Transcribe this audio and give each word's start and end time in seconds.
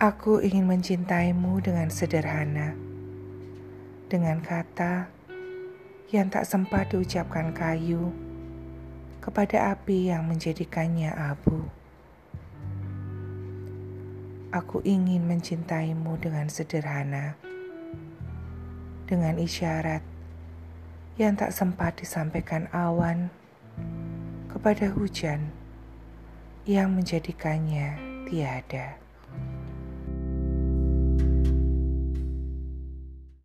Aku 0.00 0.40
ingin 0.40 0.64
mencintaimu 0.64 1.60
dengan 1.60 1.92
sederhana, 1.92 2.72
dengan 4.08 4.40
kata 4.40 5.12
yang 6.08 6.32
tak 6.32 6.48
sempat 6.48 6.88
diucapkan 6.88 7.52
kayu 7.52 8.08
kepada 9.20 9.76
api 9.76 10.08
yang 10.08 10.24
menjadikannya 10.24 11.12
abu. 11.12 11.68
Aku 14.56 14.80
ingin 14.88 15.28
mencintaimu 15.28 16.16
dengan 16.16 16.48
sederhana, 16.48 17.36
dengan 19.04 19.36
isyarat 19.36 20.00
yang 21.20 21.36
tak 21.36 21.52
sempat 21.52 22.00
disampaikan 22.00 22.72
awan 22.72 23.28
kepada 24.48 24.88
hujan 24.96 25.52
yang 26.64 26.88
menjadikannya 26.96 28.00
tiada. 28.24 29.09